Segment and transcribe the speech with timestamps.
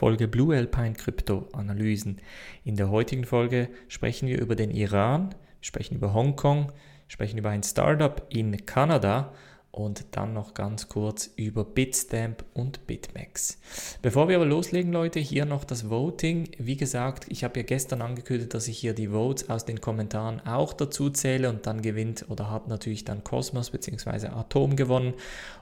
[0.00, 2.22] Folge Blue Alpine Krypto Analysen.
[2.64, 6.72] In der heutigen Folge sprechen wir über den Iran, sprechen über Hongkong,
[7.06, 9.34] sprechen über ein Startup in Kanada
[9.72, 13.58] und dann noch ganz kurz über Bitstamp und Bitmax.
[14.00, 16.48] Bevor wir aber loslegen, Leute, hier noch das Voting.
[16.56, 20.40] Wie gesagt, ich habe ja gestern angekündigt, dass ich hier die Votes aus den Kommentaren
[20.46, 24.28] auch dazu zähle und dann gewinnt oder hat natürlich dann Cosmos bzw.
[24.28, 25.12] Atom gewonnen.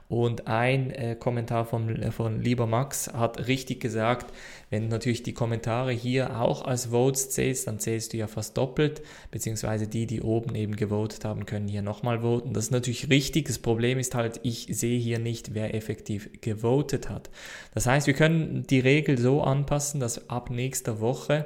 [0.08, 4.32] Und ein äh, Kommentar von, äh, von Lieber Max hat richtig gesagt,
[4.70, 8.56] wenn du natürlich die Kommentare hier auch als Votes zählst, dann zählst du ja fast
[8.56, 12.54] doppelt, beziehungsweise die, die oben eben gewotet haben, können hier nochmal voten.
[12.54, 13.46] Das ist natürlich richtig.
[13.46, 17.28] Das Problem ist halt, ich sehe hier nicht, wer effektiv gewotet hat.
[17.74, 21.44] Das heißt, wir können die Regel so anpassen, dass ab nächster Woche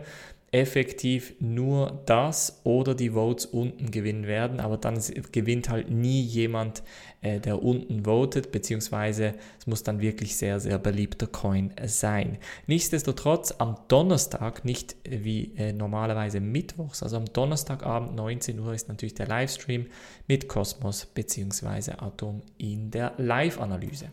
[0.52, 5.00] effektiv nur das oder die Votes unten gewinnen werden, aber dann
[5.32, 6.82] gewinnt halt nie jemand,
[7.22, 12.36] äh, der unten votet, beziehungsweise es muss dann wirklich sehr, sehr beliebter Coin sein.
[12.66, 19.14] Nichtsdestotrotz am Donnerstag, nicht wie äh, normalerweise mittwochs, also am Donnerstagabend 19 Uhr ist natürlich
[19.14, 19.86] der Livestream
[20.28, 21.92] mit Cosmos bzw.
[21.92, 24.08] Atom in der Live-Analyse.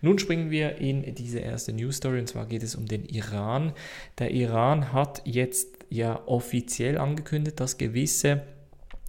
[0.00, 3.72] Nun springen wir in diese erste News Story und zwar geht es um den Iran.
[4.18, 8.42] Der Iran hat jetzt ja offiziell angekündigt, dass gewisse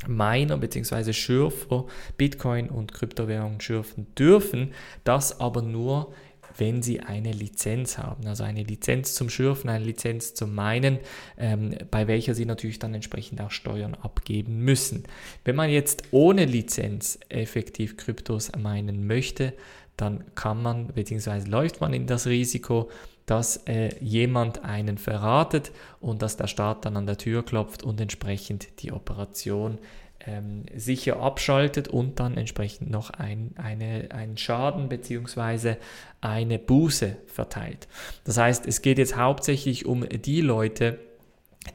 [0.08, 1.14] Miner bzw.
[1.14, 1.86] Schürfer
[2.18, 6.14] Bitcoin und Kryptowährungen schürfen dürfen, das aber nur
[6.58, 11.00] wenn sie eine Lizenz haben, also eine Lizenz zum Schürfen, eine Lizenz zum Meinen,
[11.38, 15.04] ähm, bei welcher sie natürlich dann entsprechend auch Steuern abgeben müssen.
[15.44, 19.54] Wenn man jetzt ohne Lizenz effektiv Kryptos meinen möchte,
[19.98, 21.50] dann kann man bzw.
[21.50, 22.90] läuft man in das Risiko,
[23.26, 28.00] dass äh, jemand einen verratet und dass der Staat dann an der Tür klopft und
[28.00, 29.80] entsprechend die Operation
[30.26, 35.76] ähm, sicher abschaltet und dann entsprechend noch ein, eine, einen Schaden bzw.
[36.22, 37.88] eine Buße verteilt.
[38.24, 41.00] Das heißt, es geht jetzt hauptsächlich um die Leute,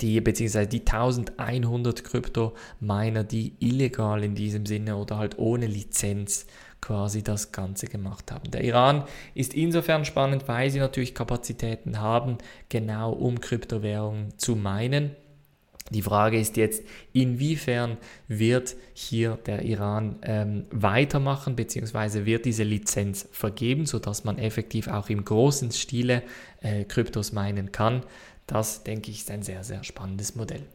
[0.00, 6.46] die beziehungsweise die 1100 Krypto-Miner, die illegal in diesem Sinne oder halt ohne Lizenz
[6.82, 8.50] quasi das Ganze gemacht haben.
[8.50, 9.04] Der Iran
[9.34, 12.36] ist insofern spannend, weil sie natürlich Kapazitäten haben,
[12.68, 15.16] genau um Kryptowährungen zu meinen.
[15.90, 23.28] Die Frage ist jetzt, inwiefern wird hier der Iran ähm, weitermachen, beziehungsweise wird diese Lizenz
[23.30, 26.22] vergeben, sodass man effektiv auch im großen Stile
[26.60, 28.02] äh, Kryptos meinen kann.
[28.46, 30.66] Das, denke ich, ist ein sehr, sehr spannendes Modell.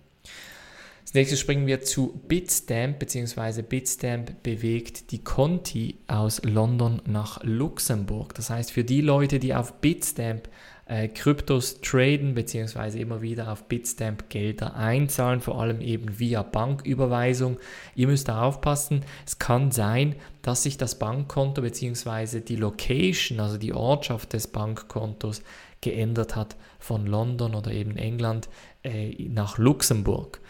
[1.07, 8.33] Als nächstes springen wir zu Bitstamp, beziehungsweise Bitstamp bewegt die Conti aus London nach Luxemburg.
[8.33, 10.49] Das heißt, für die Leute, die auf Bitstamp
[10.85, 17.57] äh, Kryptos traden, beziehungsweise immer wieder auf Bitstamp Gelder einzahlen, vor allem eben via Banküberweisung.
[17.95, 23.57] Ihr müsst da aufpassen, es kann sein, dass sich das Bankkonto beziehungsweise die Location, also
[23.57, 25.41] die Ortschaft des Bankkontos
[25.79, 28.49] geändert hat von London oder eben England
[28.83, 30.41] äh, nach Luxemburg.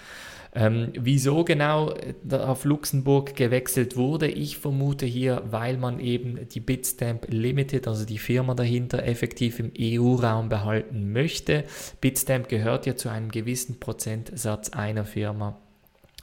[0.59, 6.59] Ähm, wieso genau äh, auf Luxemburg gewechselt wurde, ich vermute hier, weil man eben die
[6.59, 11.63] Bitstamp Limited, also die Firma dahinter, effektiv im EU-Raum behalten möchte.
[12.01, 15.59] Bitstamp gehört ja zu einem gewissen Prozentsatz einer Firma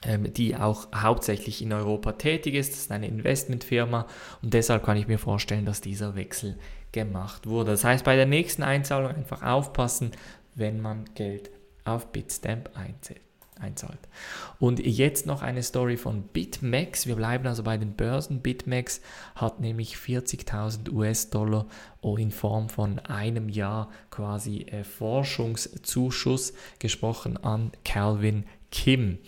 [0.03, 2.73] ähm, die auch hauptsächlich in Europa tätig ist.
[2.73, 4.05] Das ist eine Investmentfirma
[4.41, 6.57] und deshalb kann ich mir vorstellen, dass dieser Wechsel
[6.91, 7.71] gemacht wurde.
[7.71, 10.11] Das heißt, bei der nächsten Einzahlung einfach aufpassen,
[10.55, 11.51] wenn man Geld
[11.85, 13.24] auf Bitstamp einzählt
[13.59, 13.99] einzahlt.
[14.59, 17.07] Und jetzt noch eine Story von BitMEX.
[17.07, 18.41] Wir bleiben also bei den Börsen.
[18.41, 19.01] BitMEX
[19.35, 21.65] hat nämlich 40.000 US-Dollar
[22.17, 29.19] in Form von einem Jahr quasi äh, Forschungszuschuss gesprochen an Calvin Kim.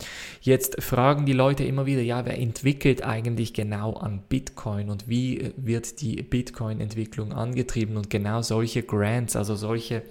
[0.42, 5.40] Jetzt fragen die Leute immer wieder, ja, wer entwickelt eigentlich genau an Bitcoin und wie
[5.40, 10.02] äh, wird die Bitcoin-Entwicklung angetrieben und genau solche Grants, also solche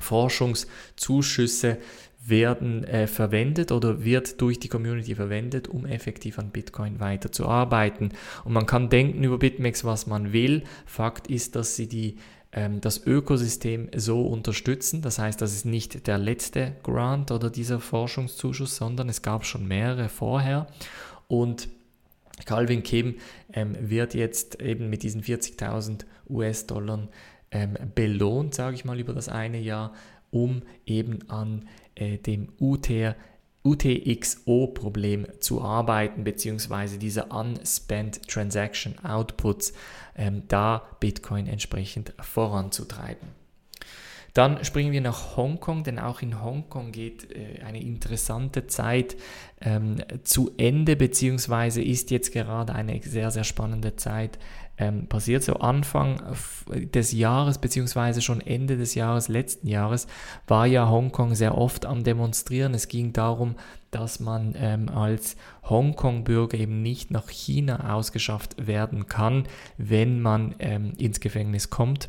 [0.00, 1.78] Forschungszuschüsse
[2.24, 8.10] werden äh, verwendet oder wird durch die Community verwendet, um effektiv an Bitcoin weiterzuarbeiten.
[8.44, 10.62] Und man kann denken über BitMEX, was man will.
[10.86, 12.16] Fakt ist, dass sie die,
[12.52, 15.02] ähm, das Ökosystem so unterstützen.
[15.02, 19.66] Das heißt, das ist nicht der letzte Grant oder dieser Forschungszuschuss, sondern es gab schon
[19.66, 20.68] mehrere vorher.
[21.26, 21.68] Und
[22.46, 23.16] Calvin Kim
[23.52, 27.08] ähm, wird jetzt eben mit diesen 40.000 US-Dollar
[27.50, 29.92] ähm, belohnt, sage ich mal, über das eine Jahr,
[30.30, 31.68] um eben an
[32.02, 33.14] äh, dem UTR,
[33.64, 39.72] UTXO-Problem zu arbeiten, beziehungsweise diese Unspent Transaction Outputs,
[40.16, 43.41] ähm, da Bitcoin entsprechend voranzutreiben.
[44.34, 49.16] Dann springen wir nach Hongkong, denn auch in Hongkong geht äh, eine interessante Zeit
[49.60, 54.38] ähm, zu Ende, beziehungsweise ist jetzt gerade eine sehr, sehr spannende Zeit
[54.78, 55.42] ähm, passiert.
[55.42, 56.20] So Anfang
[56.66, 60.06] des Jahres, beziehungsweise schon Ende des Jahres, letzten Jahres,
[60.46, 62.72] war ja Hongkong sehr oft am Demonstrieren.
[62.72, 63.56] Es ging darum,
[63.90, 65.36] dass man ähm, als
[65.68, 69.44] Hongkong-Bürger eben nicht nach China ausgeschafft werden kann,
[69.76, 72.08] wenn man ähm, ins Gefängnis kommt.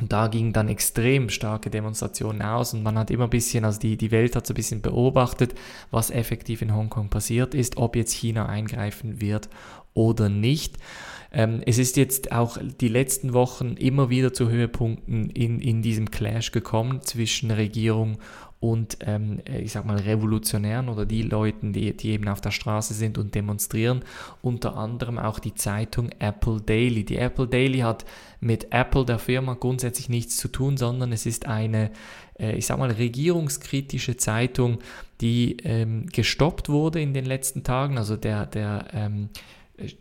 [0.00, 3.78] Und da gingen dann extrem starke Demonstrationen aus und man hat immer ein bisschen, also
[3.78, 5.54] die, die Welt hat so ein bisschen beobachtet,
[5.90, 9.48] was effektiv in Hongkong passiert ist, ob jetzt China eingreifen wird
[9.94, 10.76] oder nicht.
[11.32, 16.10] Ähm, es ist jetzt auch die letzten Wochen immer wieder zu Höhepunkten in, in diesem
[16.10, 18.18] Clash gekommen zwischen Regierung
[18.60, 22.94] und ähm, ich sag mal Revolutionären oder die Leuten, die, die eben auf der Straße
[22.94, 24.02] sind und demonstrieren,
[24.40, 27.04] unter anderem auch die Zeitung Apple Daily.
[27.04, 28.06] Die Apple Daily hat
[28.40, 31.90] mit Apple, der Firma, grundsätzlich nichts zu tun, sondern es ist eine,
[32.38, 34.78] äh, ich sag mal, regierungskritische Zeitung,
[35.20, 37.98] die ähm, gestoppt wurde in den letzten Tagen.
[37.98, 38.86] Also der, der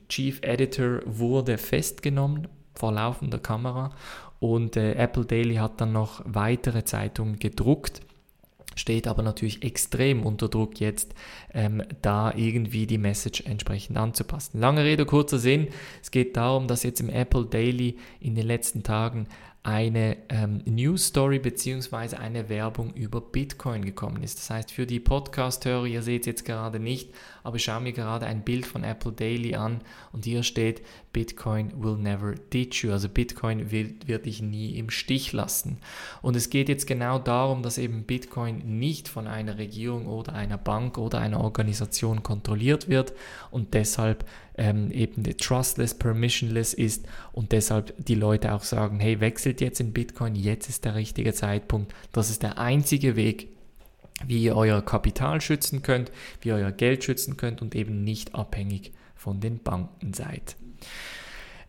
[0.10, 3.92] Chief Editor wurde festgenommen vor laufender Kamera
[4.40, 8.02] und äh, Apple Daily hat dann noch weitere Zeitungen gedruckt
[8.76, 11.14] steht aber natürlich extrem unter Druck jetzt,
[11.54, 14.60] ähm, da irgendwie die Message entsprechend anzupassen.
[14.60, 15.68] Lange Rede, kurzer Sinn.
[16.02, 19.28] Es geht darum, dass jetzt im Apple Daily in den letzten Tagen
[19.66, 22.18] eine ähm, News Story bzw.
[22.18, 24.38] eine Werbung über Bitcoin gekommen ist.
[24.38, 27.14] Das heißt, für die Podcast-Hörer, ihr seht es jetzt gerade nicht,
[27.44, 29.80] aber ich schaue mir gerade ein Bild von Apple Daily an
[30.12, 30.82] und hier steht,
[31.14, 32.92] Bitcoin will never ditch you.
[32.92, 35.78] Also Bitcoin wird, wird dich nie im Stich lassen.
[36.22, 40.58] Und es geht jetzt genau darum, dass eben Bitcoin nicht von einer Regierung oder einer
[40.58, 43.14] Bank oder einer Organisation kontrolliert wird
[43.50, 44.26] und deshalb
[44.58, 49.94] ähm, eben trustless, permissionless ist und deshalb die Leute auch sagen, hey, wechselt jetzt in
[49.94, 51.94] Bitcoin, jetzt ist der richtige Zeitpunkt.
[52.12, 53.50] Das ist der einzige Weg,
[54.26, 56.12] wie ihr euer Kapital schützen könnt,
[56.42, 60.56] wie ihr euer Geld schützen könnt und eben nicht abhängig von den Banken seid.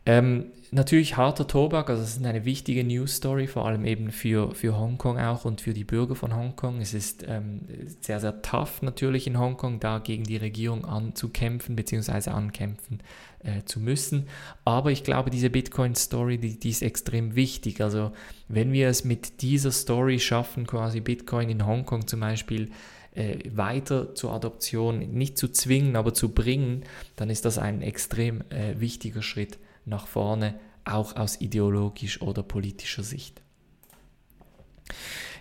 [0.06, 4.54] Ähm, natürlich harter Tobak, also es ist eine wichtige News Story, vor allem eben für,
[4.54, 6.80] für Hongkong auch und für die Bürger von Hongkong.
[6.80, 7.60] Es ist ähm,
[8.00, 12.30] sehr, sehr tough natürlich in Hongkong, da gegen die Regierung anzukämpfen bzw.
[12.30, 13.00] ankämpfen
[13.44, 14.26] äh, zu müssen.
[14.64, 17.80] Aber ich glaube, diese Bitcoin-Story, die, die ist extrem wichtig.
[17.80, 18.12] Also
[18.48, 22.70] wenn wir es mit dieser Story schaffen, quasi Bitcoin in Hongkong zum Beispiel
[23.14, 26.82] äh, weiter zur Adoption nicht zu zwingen, aber zu bringen,
[27.14, 30.54] dann ist das ein extrem äh, wichtiger Schritt nach vorne,
[30.84, 33.40] auch aus ideologisch oder politischer Sicht.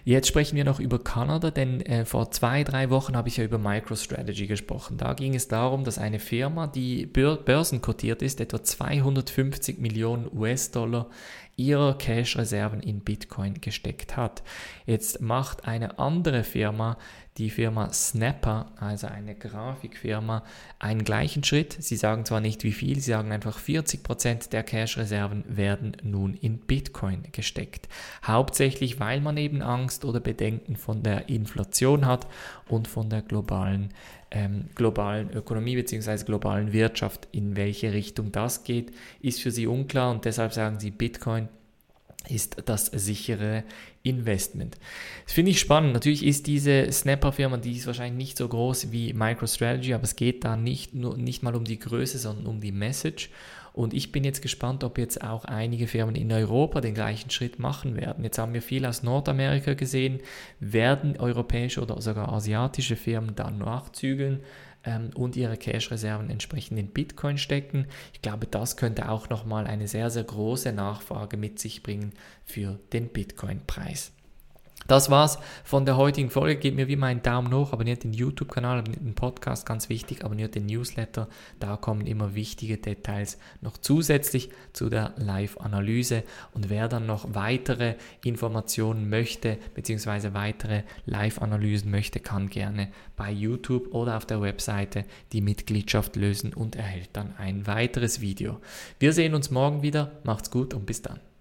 [0.05, 3.45] Jetzt sprechen wir noch über Kanada, denn äh, vor zwei, drei Wochen habe ich ja
[3.45, 4.97] über MicroStrategy gesprochen.
[4.97, 11.09] Da ging es darum, dass eine Firma, die börsenkotiert ist, etwa 250 Millionen US-Dollar
[11.55, 14.43] ihrer Cash-Reserven in Bitcoin gesteckt hat.
[14.85, 16.97] Jetzt macht eine andere Firma,
[17.37, 20.43] die Firma Snapper, also eine Grafikfirma,
[20.77, 21.75] einen gleichen Schritt.
[21.79, 26.59] Sie sagen zwar nicht wie viel, sie sagen einfach 40% der Cash-Reserven werden nun in
[26.59, 27.87] Bitcoin gesteckt.
[28.23, 32.27] Hauptsächlich, weil man eben Angst oder Bedenken von der Inflation hat
[32.67, 33.93] und von der globalen
[34.33, 36.25] ähm, globalen Ökonomie bzw.
[36.25, 37.27] globalen Wirtschaft.
[37.31, 38.91] In welche Richtung das geht,
[39.21, 41.47] ist für sie unklar und deshalb sagen sie, Bitcoin
[42.29, 43.63] ist das sichere
[44.03, 44.77] Investment.
[45.25, 45.93] Das finde ich spannend.
[45.93, 50.43] Natürlich ist diese Snapper-Firma, die ist wahrscheinlich nicht so groß wie MicroStrategy, aber es geht
[50.43, 53.29] da nicht, nur, nicht mal um die Größe, sondern um die Message.
[53.73, 57.57] Und ich bin jetzt gespannt, ob jetzt auch einige Firmen in Europa den gleichen Schritt
[57.57, 58.23] machen werden.
[58.23, 60.19] Jetzt haben wir viel aus Nordamerika gesehen.
[60.59, 64.41] Werden europäische oder sogar asiatische Firmen dann nachzügeln?
[64.85, 67.87] Ähm, und ihre Cash-Reserven entsprechend in Bitcoin stecken.
[68.13, 72.13] Ich glaube, das könnte auch nochmal eine sehr, sehr große Nachfrage mit sich bringen
[72.45, 74.11] für den Bitcoin-Preis.
[74.87, 76.57] Das war's von der heutigen Folge.
[76.57, 80.25] Gebt mir wie immer einen Daumen hoch, abonniert den YouTube-Kanal, abonniert den Podcast, ganz wichtig,
[80.25, 81.27] abonniert den Newsletter.
[81.59, 86.23] Da kommen immer wichtige Details noch zusätzlich zu der Live-Analyse.
[86.53, 93.93] Und wer dann noch weitere Informationen möchte, beziehungsweise weitere Live-Analysen möchte, kann gerne bei YouTube
[93.93, 98.59] oder auf der Webseite die Mitgliedschaft lösen und erhält dann ein weiteres Video.
[98.99, 100.11] Wir sehen uns morgen wieder.
[100.23, 101.32] Macht's gut und bis dann.